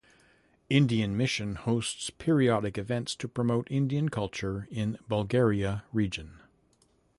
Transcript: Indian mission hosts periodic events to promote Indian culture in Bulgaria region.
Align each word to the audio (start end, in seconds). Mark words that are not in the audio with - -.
Indian 0.67 1.15
mission 1.15 1.53
hosts 1.53 2.09
periodic 2.09 2.75
events 2.75 3.13
to 3.15 3.27
promote 3.27 3.69
Indian 3.69 4.09
culture 4.09 4.67
in 4.71 4.97
Bulgaria 5.07 5.83
region. 5.93 6.39